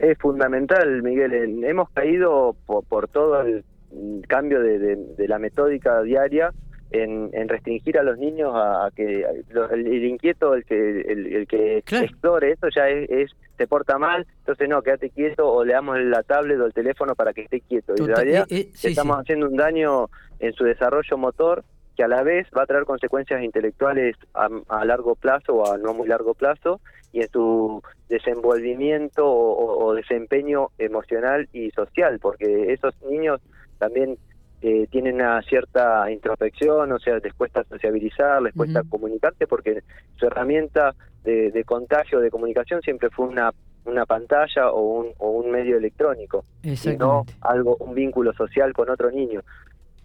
Es 0.00 0.16
fundamental, 0.18 1.02
Miguel. 1.02 1.32
En- 1.34 1.64
Hemos 1.64 1.90
caído 1.90 2.56
por, 2.66 2.84
por 2.86 3.06
todo 3.08 3.42
el 3.42 3.62
mm, 3.92 4.20
cambio 4.22 4.60
de, 4.60 4.78
de- 4.78 4.96
de 4.96 5.28
la 5.28 5.38
metódica 5.38 6.00
diaria 6.02 6.52
en, 6.90 7.28
en 7.34 7.48
restringir 7.48 7.98
a 7.98 8.02
los 8.02 8.16
niños 8.18 8.50
a, 8.54 8.86
a 8.86 8.90
que 8.90 9.24
lo- 9.50 9.68
el, 9.70 9.86
el 9.86 10.04
inquieto, 10.06 10.54
el 10.54 10.64
que 10.64 11.02
el, 11.02 11.26
el 11.34 11.46
que 11.46 11.82
Claro. 11.84 12.06
explore, 12.06 12.52
eso 12.52 12.68
ya 12.74 12.88
es, 12.88 13.08
es- 13.10 13.30
se 13.58 13.66
porta 13.66 13.98
mal, 13.98 14.26
entonces 14.38 14.68
no, 14.70 14.80
quédate 14.80 15.10
quieto 15.10 15.46
o 15.46 15.64
le 15.66 15.74
damos 15.74 16.00
la 16.00 16.22
tablet 16.22 16.58
o 16.58 16.64
el 16.64 16.72
teléfono 16.72 17.14
para 17.14 17.34
que 17.34 17.42
esté 17.42 17.60
quieto. 17.60 17.92
Y 17.96 18.00
en 18.00 18.06
realidad 18.08 18.46
eh, 18.50 18.60
eh, 18.60 18.70
sí, 18.72 18.88
estamos 18.88 19.16
sí. 19.18 19.20
haciendo 19.20 19.48
un 19.50 19.56
daño 19.56 20.06
en 20.38 20.54
su 20.54 20.64
desarrollo 20.64 21.18
motor 21.18 21.62
que 21.94 22.02
a 22.04 22.08
la 22.08 22.22
vez 22.22 22.46
va 22.56 22.62
a 22.62 22.66
traer 22.66 22.84
consecuencias 22.86 23.42
intelectuales 23.44 24.16
a, 24.32 24.48
a 24.70 24.84
largo 24.86 25.14
plazo 25.14 25.56
o 25.56 25.70
a 25.70 25.76
no 25.76 25.92
muy 25.92 26.08
largo 26.08 26.32
plazo 26.32 26.80
y 27.12 27.20
en 27.22 27.28
su 27.30 27.82
desenvolvimiento 28.08 29.24
o, 29.26 29.94
desempeño 29.94 30.68
emocional 30.78 31.48
y 31.52 31.70
social, 31.70 32.18
porque 32.20 32.72
esos 32.72 32.94
niños 33.02 33.40
también 33.78 34.16
eh, 34.62 34.86
tienen 34.90 35.16
una 35.16 35.42
cierta 35.42 36.10
introspección, 36.10 36.92
o 36.92 36.98
sea, 36.98 37.18
les 37.18 37.34
cuesta 37.34 37.64
sociabilizar, 37.64 38.42
les 38.42 38.54
cuesta 38.54 38.80
Ujú. 38.80 38.90
comunicarse, 38.90 39.46
porque 39.46 39.82
su 40.16 40.26
herramienta 40.26 40.94
de, 41.24 41.50
de 41.50 41.64
contagio, 41.64 42.20
de 42.20 42.30
comunicación, 42.30 42.82
siempre 42.82 43.10
fue 43.10 43.26
una 43.26 43.52
una 43.84 44.06
pantalla 44.06 44.70
o 44.70 45.00
un, 45.00 45.12
o 45.18 45.30
un 45.30 45.50
medio 45.50 45.76
electrónico, 45.76 46.44
sino 46.62 46.72
Exactamente. 46.72 47.34
algo, 47.40 47.76
un 47.80 47.94
vínculo 47.94 48.32
social 48.32 48.72
con 48.72 48.90
otro 48.90 49.10
niño. 49.10 49.42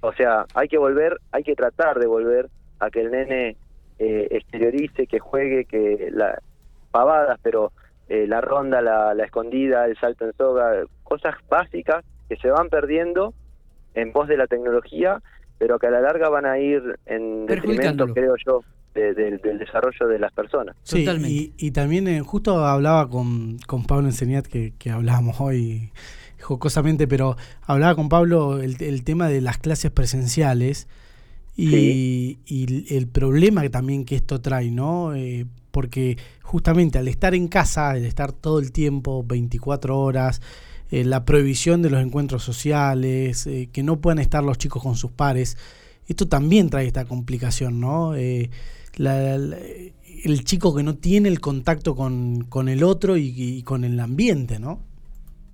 O 0.02 0.14
sea, 0.14 0.46
hay 0.54 0.68
que 0.68 0.78
volver, 0.78 1.20
hay 1.32 1.44
que 1.44 1.56
tratar 1.56 2.00
de 2.00 2.08
volver 2.08 2.50
a 2.80 2.90
que 2.90 3.02
el 3.02 3.12
nene 3.12 3.58
eh, 4.00 4.28
exteriorice, 4.32 5.08
que 5.08 5.20
juegue, 5.20 5.66
que 5.66 6.10
la 6.12 6.40
pavadas, 6.96 7.38
pero 7.44 7.72
eh, 8.08 8.26
la 8.28 8.40
ronda, 8.40 8.82
la, 8.82 9.14
la 9.14 9.26
escondida, 9.26 9.86
el 9.86 9.98
salto 9.98 10.26
en 10.26 10.34
soga, 10.38 10.68
cosas 11.04 11.36
básicas 11.50 12.06
que 12.30 12.38
se 12.38 12.50
van 12.50 12.70
perdiendo 12.70 13.34
en 13.96 14.12
pos 14.14 14.28
de 14.28 14.38
la 14.38 14.48
tecnología, 14.48 15.22
pero 15.58 15.78
que 15.80 15.88
a 15.88 15.92
la 15.92 16.02
larga 16.02 16.30
van 16.30 16.46
a 16.46 16.58
ir 16.60 16.82
en 17.06 17.46
detrimento, 17.48 18.08
creo 18.14 18.36
yo, 18.46 18.62
de- 18.94 19.14
de- 19.14 19.38
del 19.40 19.58
desarrollo 19.60 20.08
de 20.08 20.20
las 20.20 20.32
personas. 20.34 20.76
Sí, 20.84 21.04
Totalmente. 21.04 21.30
y, 21.36 21.54
y 21.58 21.72
también 21.72 22.08
eh, 22.08 22.22
justo 22.22 22.66
hablaba 22.66 23.10
con, 23.10 23.58
con 23.68 23.86
Pablo 23.86 24.08
Enseñat, 24.08 24.46
que, 24.48 24.74
que 24.80 24.90
hablábamos 24.92 25.42
hoy 25.42 25.92
jocosamente, 26.42 27.08
pero 27.08 27.36
hablaba 27.66 27.96
con 27.96 28.08
Pablo 28.10 28.62
el, 28.62 28.82
el 28.82 29.04
tema 29.04 29.28
de 29.28 29.42
las 29.42 29.58
clases 29.58 29.92
presenciales 29.92 30.88
y, 31.58 32.40
y 32.46 32.96
el 32.96 33.08
problema 33.08 33.68
también 33.70 34.06
que 34.06 34.16
esto 34.16 34.42
trae, 34.42 34.72
¿no? 34.72 35.14
Eh, 35.16 35.46
porque 35.72 36.18
justamente 36.42 36.98
al 37.00 37.08
estar 37.08 37.34
en 37.36 37.48
casa, 37.48 37.92
al 37.92 38.06
estar 38.06 38.32
todo 38.32 38.60
el 38.60 38.72
tiempo, 38.72 39.24
24 39.26 39.98
horas, 40.00 40.42
eh, 40.92 41.04
la 41.04 41.26
prohibición 41.26 41.82
de 41.82 41.90
los 41.90 42.02
encuentros 42.02 42.44
sociales, 42.44 43.48
eh, 43.48 43.70
que 43.72 43.84
no 43.84 44.00
puedan 44.00 44.20
estar 44.20 44.44
los 44.44 44.58
chicos 44.58 44.84
con 44.84 44.96
sus 44.96 45.12
pares, 45.12 45.58
esto 46.08 46.28
también 46.28 46.70
trae 46.70 46.86
esta 46.88 47.06
complicación, 47.06 47.80
¿no? 47.80 48.14
La- 48.98 49.38
la- 49.38 49.58
el 50.24 50.44
chico 50.46 50.74
que 50.76 50.84
no 50.84 50.96
tiene 50.96 51.28
el 51.30 51.40
contacto 51.42 51.96
con, 51.96 52.46
con 52.46 52.70
el 52.70 52.84
otro 52.84 53.18
y, 53.18 53.34
y 53.38 53.64
con 53.64 53.84
el 53.84 54.00
ambiente, 54.00 54.60
¿no? 54.60 54.80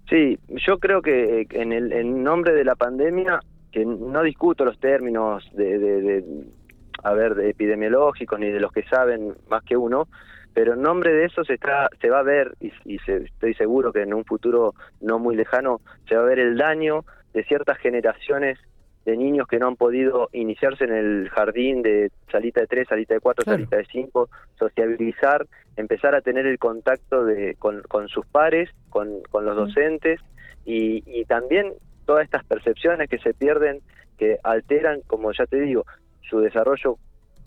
Sí, 0.10 0.38
yo 0.68 0.78
creo 0.78 1.02
que 1.02 1.48
en 1.52 1.72
el 1.72 1.92
en 1.94 2.22
nombre 2.24 2.54
de 2.54 2.66
la 2.66 2.76
pandemia, 2.76 3.40
que 3.72 3.86
no 3.86 4.22
discuto 4.24 4.66
los 4.66 4.80
términos 4.80 5.48
de, 5.54 5.80
de, 5.80 6.02
de, 6.02 6.24
a 7.04 7.14
ver, 7.14 7.36
de 7.36 7.50
epidemiológicos 7.50 8.40
ni 8.40 8.50
de 8.52 8.60
los 8.60 8.72
que 8.72 8.84
saben 8.84 9.34
más 9.50 9.64
que 9.64 9.78
uno, 9.78 10.08
pero 10.54 10.74
en 10.74 10.82
nombre 10.82 11.14
de 11.14 11.26
eso 11.26 11.44
se 11.46 11.54
está 11.54 11.90
se 12.02 12.10
va 12.10 12.20
a 12.20 12.24
ver 12.24 12.54
y, 12.60 12.72
y 12.86 13.00
se- 13.00 13.24
estoy 13.24 13.54
seguro 13.54 13.94
que 13.94 14.02
en 14.02 14.14
un 14.14 14.26
futuro 14.26 14.74
no 15.00 15.18
muy 15.18 15.36
lejano 15.36 15.80
se 16.08 16.16
va 16.16 16.24
a 16.24 16.26
ver 16.26 16.40
el 16.40 16.58
daño 16.58 17.06
de 17.34 17.44
ciertas 17.46 17.78
generaciones 17.78 18.60
de 19.06 19.18
niños 19.18 19.48
que 19.48 19.58
no 19.58 19.68
han 19.68 19.78
podido 19.78 20.30
iniciarse 20.32 20.84
en 20.84 20.94
el 20.94 21.30
jardín 21.30 21.82
de 21.82 22.12
salita 22.32 22.62
de 22.62 22.68
tres, 22.68 22.88
salita 22.88 23.14
de 23.16 23.20
cuatro, 23.20 23.44
Claro. 23.46 23.58
salita 23.58 23.78
de 23.78 23.86
cinco, 23.86 24.30
sociabilizar, 24.60 25.48
empezar 25.76 26.14
a 26.14 26.22
tener 26.22 26.46
el 26.46 26.60
contacto 26.60 27.26
de, 27.26 27.56
con, 27.58 27.82
con 27.84 28.08
sus 28.10 28.26
pares, 28.28 28.70
con, 28.90 29.22
con 29.32 29.46
los 29.46 29.56
docentes 29.56 30.20
y, 30.66 31.02
y 31.08 31.26
también 31.26 31.74
todas 32.12 32.26
estas 32.26 32.44
percepciones 32.44 33.10
que 33.10 33.20
se 33.20 33.34
pierden, 33.34 33.80
que 34.18 34.38
alteran, 34.44 35.00
como 35.08 35.32
ya 35.32 35.46
te 35.46 35.62
digo, 35.62 35.86
su 36.30 36.42
desarrollo 36.42 36.98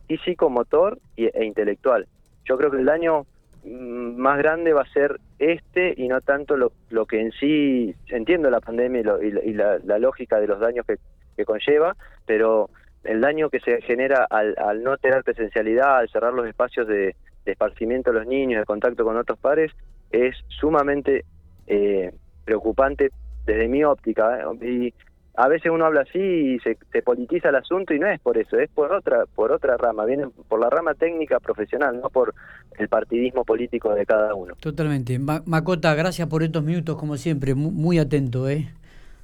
físico, 0.09 0.49
motor 0.49 0.99
y- 1.16 1.26
e 1.26 1.44
intelectual. 1.44 2.06
Yo 2.47 2.56
creo 2.56 2.71
que 2.71 2.78
el 2.78 2.87
daño 2.87 3.26
mm, 3.62 4.16
más 4.16 4.38
grande 4.38 4.73
va 4.73 4.80
a 4.80 4.92
ser 4.92 5.21
este 5.38 5.92
y 5.99 6.09
no 6.09 6.23
tanto 6.23 6.56
lo, 6.56 6.73
lo 6.88 7.04
que 7.04 7.21
en 7.21 7.30
sí, 7.33 7.94
entiendo 8.09 8.49
la 8.49 8.61
pandemia 8.61 9.00
y, 9.02 9.04
lo- 9.04 9.23
y 9.23 9.30
la- 9.33 9.44
y 9.44 9.52
la, 9.87 9.99
lógica 9.99 10.40
de 10.40 10.47
los 10.47 10.59
daños 10.61 10.87
que, 10.87 11.44
conlleva, 11.44 11.94
pero 12.25 12.71
el 13.02 13.21
daño 13.21 13.50
que 13.50 13.61
se 13.61 13.83
genera 13.83 14.26
al, 14.30 14.83
no 14.83 14.97
tener 14.97 15.23
presencialidad, 15.25 15.99
al 15.99 16.09
cerrar 16.09 16.33
los 16.33 16.47
espacios 16.47 16.87
de, 16.88 17.14
de 17.44 17.52
esparcimiento 17.52 18.12
de 18.12 18.21
los 18.21 18.26
niños, 18.26 18.61
de 18.61 18.64
contacto 18.64 19.04
con 19.04 19.18
otros 19.18 19.38
pares, 19.38 19.73
es 20.11 20.35
sumamente 20.49 21.25
eh, 21.66 22.12
preocupante 22.47 23.11
desde 23.46 23.68
mi 23.68 23.84
óptica. 23.84 24.38
¿eh? 24.38 24.66
Y 24.66 24.94
a 25.36 25.48
veces 25.48 25.70
uno 25.72 25.84
habla 25.84 26.02
así 26.02 26.18
y 26.18 26.58
se, 26.60 26.78
se 26.92 27.02
politiza 27.02 27.48
el 27.48 27.56
asunto 27.56 27.92
y 27.92 27.98
no 27.98 28.06
es 28.06 28.20
por 28.20 28.38
eso, 28.38 28.56
es 28.56 28.70
por 28.70 28.92
otra 28.92 29.24
por 29.34 29.50
otra 29.50 29.76
rama, 29.76 30.04
viene 30.04 30.28
por 30.48 30.60
la 30.60 30.70
rama 30.70 30.94
técnica 30.94 31.40
profesional, 31.40 32.00
no 32.00 32.08
por 32.08 32.34
el 32.78 32.88
partidismo 32.88 33.44
político 33.44 33.92
de 33.94 34.06
cada 34.06 34.34
uno. 34.34 34.54
Totalmente. 34.60 35.18
Ma- 35.18 35.42
Macota, 35.46 35.94
gracias 35.94 36.28
por 36.28 36.42
estos 36.42 36.62
minutos, 36.62 36.96
como 36.96 37.16
siempre. 37.16 37.54
Mu- 37.54 37.72
Muy 37.72 37.98
atento, 37.98 38.48
¿eh? 38.48 38.68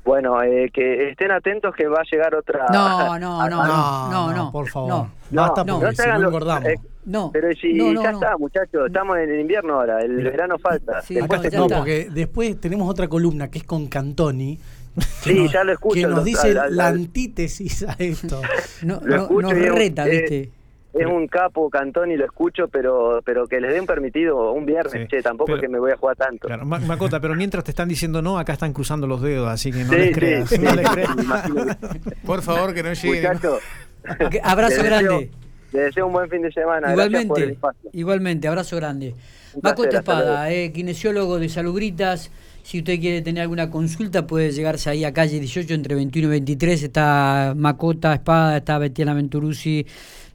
Bueno, 0.03 0.43
eh, 0.43 0.71
que 0.73 1.11
estén 1.11 1.31
atentos 1.31 1.75
que 1.77 1.87
va 1.87 1.99
a 2.01 2.05
llegar 2.11 2.35
otra... 2.35 2.67
No, 2.73 3.19
no, 3.19 3.49
no, 3.51 3.67
no, 3.67 4.11
no, 4.11 4.33
no. 4.33 4.51
por 4.51 4.67
favor. 4.69 4.89
No, 4.89 5.11
Basta 5.31 5.63
no, 5.63 5.75
porque 5.75 5.87
no 5.87 5.93
se 5.93 6.03
si 6.03 6.09
no 6.09 6.15
no. 7.11 7.31
Pero 7.33 7.49
si 7.61 7.73
no, 7.75 7.93
no, 7.93 8.03
ya 8.03 8.13
no. 8.13 8.19
está, 8.19 8.37
muchachos, 8.39 8.87
estamos 8.87 9.19
en 9.19 9.31
el 9.31 9.41
invierno 9.41 9.75
ahora, 9.75 10.01
el 10.01 10.23
verano 10.23 10.59
falta. 10.59 11.03
Sí, 11.03 11.15
Después 11.15 11.53
no, 11.53 11.67
porque 11.69 12.09
después 12.11 12.61
tenemos 12.61 12.89
otra 12.89 13.09
columna 13.09 13.51
que 13.51 13.59
es 13.59 13.65
con 13.65 13.87
Cantoni. 13.89 14.59
que 15.25 15.31
Sí, 15.31 15.49
ya 15.53 15.63
lo 15.65 15.73
escucho, 15.73 15.95
Que 15.95 16.07
nos 16.07 16.25
dice 16.25 16.55
la 16.55 16.89
antítesis 16.89 17.83
a 17.85 17.95
esto. 17.99 18.41
No, 18.83 19.01
Lo 19.05 19.17
no, 19.17 19.23
escucho 19.23 19.49
nos 19.55 19.75
reta, 19.75 20.07
es- 20.09 20.21
¿viste? 20.21 20.51
Es 20.93 21.07
un 21.07 21.29
capo 21.29 21.71
cantón 21.71 22.11
y 22.11 22.17
lo 22.17 22.25
escucho, 22.25 22.67
pero 22.67 23.21
pero 23.25 23.47
que 23.47 23.61
les 23.61 23.73
den 23.73 23.87
permitido 23.87 24.51
un 24.51 24.67
viernes, 24.67 24.93
Sí, 24.93 25.07
che, 25.09 25.23
tampoco 25.23 25.47
pero- 25.47 25.59
es 25.59 25.63
que 25.63 25.69
me 25.69 25.79
voy 25.79 25.93
a 25.93 25.97
jugar 25.97 26.17
tanto. 26.17 26.49
Claro, 26.49 26.65
Macota, 26.67 27.21
pero 27.21 27.37
mientras 27.37 27.63
te 27.63 27.71
están 27.71 27.89
diciendo 27.89 28.21
no, 28.23 28.41
acá 28.41 28.55
están 28.55 28.73
cruzando 28.73 29.07
los 29.07 29.23
dedos, 29.23 29.49
así 29.49 29.71
que 29.71 29.85
no 29.85 29.91
Sí, 29.93 29.97
les 29.97 30.07
sí, 30.09 30.13
creas. 30.15 30.49
sí, 30.49 30.59
no 30.59 30.75
les 30.75 30.91
creas. 30.91 31.11
Por 32.27 32.43
favor, 32.43 32.75
que 32.75 32.83
no 32.83 32.93
lleguen. 32.93 33.23
Muchachos, 33.23 33.61
Abrazo 34.43 34.83
grande. 34.83 35.31
Les 35.73 35.85
deseo 35.85 36.07
un 36.07 36.13
buen 36.13 36.29
fin 36.29 36.43
de 36.43 36.53
semana. 36.53 36.93
Gracias 36.93 36.97
por 36.97 37.39
el 37.39 37.45
Igualmente, 37.45 37.53
espacio. 37.53 37.91
igualmente, 37.93 38.49
abrazo 38.49 38.77
grande. 38.77 39.15
Hasta 39.63 39.99
Espada, 39.99 40.53
eh, 40.53 40.73
kinesiólogo 40.73 41.39
de 41.39 41.49
Salubritas. 41.49 42.31
Si 42.63 42.79
usted 42.79 43.01
quiere 43.01 43.23
tener 43.23 43.43
alguna 43.43 43.71
consulta, 43.71 44.27
puede 44.27 44.53
llegarse 44.53 44.91
ahí 44.91 45.05
a 45.05 45.13
calle 45.13 45.41
18 45.41 45.75
entre 45.75 45.95
21 45.95 46.29
y 46.29 46.31
23. 46.31 46.83
Está 46.83 47.55
Macota 47.57 48.15
Espada, 48.15 48.59
está 48.59 48.79
Betiana 48.79 49.15
Venturuzzi. 49.15 49.87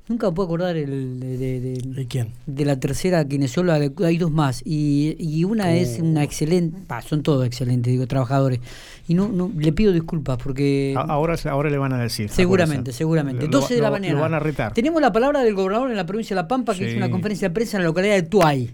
Nunca 0.08 0.28
me 0.30 0.34
puedo 0.36 0.46
acordar 0.46 0.78
el, 0.78 1.20
de, 1.20 1.38
de- 1.38 1.60
de- 1.60 1.82
¿De 1.84 2.06
quién? 2.06 2.28
de 2.46 2.64
la 2.64 2.80
tercera 2.80 3.26
kinesióloga, 3.28 3.80
hay 4.06 4.18
dos 4.20 4.30
más, 4.32 4.62
y, 4.64 5.16
y 5.18 5.44
una 5.46 5.74
es 5.74 5.98
una 6.00 6.24
excelente, 6.24 6.78
bah, 6.88 7.02
son 7.02 7.24
todos 7.24 7.44
excelentes, 7.46 7.92
digo, 7.92 8.06
trabajadores, 8.06 8.60
y 9.08 9.16
no, 9.16 9.28
no 9.30 9.52
le 9.58 9.72
pido 9.74 9.92
disculpas 9.92 10.38
porque 10.38 10.94
Ahora, 10.96 11.36
ahora 11.50 11.70
le 11.72 11.78
van 11.80 11.94
a 11.94 12.00
decir. 12.00 12.30
seguramente, 12.30 12.92
seguramente, 12.92 13.46
Lo- 13.46 13.52
12 13.60 13.74
de 13.76 13.82
la 13.82 13.88
lo- 13.88 13.94
mañana. 13.94 14.14
Lo 14.16 14.22
van 14.22 14.34
a 14.36 14.40
retar. 14.40 14.74
Tenemos 14.76 15.02
la 15.02 15.12
palabra 15.12 15.42
del 15.44 15.56
gobernador 15.56 15.90
en 15.90 15.98
la 15.98 16.06
provincia 16.06 16.36
de 16.36 16.42
La 16.44 16.48
Pampa, 16.48 16.74
que 16.74 16.80
Sí. 16.86 16.92
es 16.92 16.98
una 16.98 17.10
conferencia 17.10 17.50
de 17.50 17.54
prensa 17.56 17.78
en 17.78 17.84
la 17.84 17.90
localidad 17.90 18.14
de 18.16 18.24
Tuay. 18.24 18.70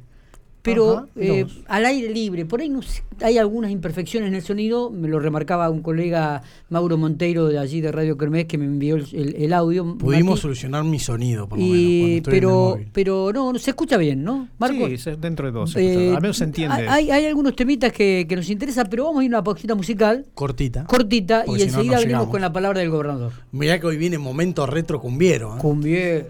Pero 0.64 0.98
Ajá, 1.00 1.08
eh, 1.16 1.46
al 1.68 1.86
aire 1.86 2.10
libre, 2.14 2.46
por 2.46 2.62
ahí 2.62 2.70
no 2.70 2.82
hay 3.22 3.38
algunas 3.40 3.72
imperfecciones 3.72 4.30
en 4.30 4.36
el 4.36 4.42
sonido, 4.44 4.92
me 4.92 5.08
lo 5.08 5.20
remarcaba 5.20 5.70
un 5.70 5.82
colega 5.82 6.44
Mauro 6.70 6.98
Monteiro 6.98 7.48
de 7.48 7.58
allí 7.58 7.82
de 7.82 7.92
Radio 7.92 8.16
Kermés 8.18 8.46
que 8.46 8.58
me 8.60 8.66
envió 8.66 8.96
el, 8.96 9.08
el- 9.14 9.36
el 9.38 9.54
audio. 9.54 9.98
Pudimos 9.98 10.32
Mati. 10.32 10.42
solucionar 10.42 10.84
mi 10.84 11.00
sonido, 11.00 11.48
por 11.50 11.58
lo 11.58 11.66
menos. 11.66 11.78
Y, 11.80 12.00
cuando 12.00 12.18
estoy 12.18 12.32
en 12.32 12.36
el 12.36 12.40
pero, 12.42 12.52
móvil. 12.52 12.88
pero 12.94 13.32
no, 13.34 13.54
no, 13.54 13.60
se 13.60 13.72
escucha 13.72 13.98
bien, 13.98 14.24
¿no? 14.24 14.50
Marco. 14.60 14.88
Sí, 14.98 15.12
dentro 15.20 15.48
de 15.48 15.52
dos. 15.52 15.76
Eh, 15.76 16.16
menos 16.22 16.38
se 16.38 16.44
entiende. 16.44 16.88
Hay, 16.88 17.10
hay 17.10 17.26
algunos 17.26 17.56
temitas 17.56 17.92
que, 17.92 18.26
que 18.30 18.36
nos 18.36 18.50
interesan, 18.50 18.88
pero 18.90 19.06
vamos 19.06 19.22
a 19.22 19.24
ir 19.26 19.32
a 19.34 19.38
una 19.38 19.44
pausita 19.44 19.74
musical 19.76 20.26
Cortita. 20.36 20.86
cortita 20.86 21.44
Porque 21.46 21.62
y 21.62 21.64
si 21.66 21.70
enseguida 21.70 21.96
no 21.96 22.02
venimos 22.02 22.28
con 22.28 22.42
la 22.42 22.54
palabra 22.54 22.80
del 22.82 22.90
gobernador. 22.92 23.32
Mirá 23.52 23.80
que 23.80 23.88
hoy 23.88 23.98
viene 23.98 24.18
momento 24.20 24.66
retro 24.68 25.00
cumbiero. 25.02 25.56
¿eh? 25.56 25.60
Cumbie. 25.60 26.26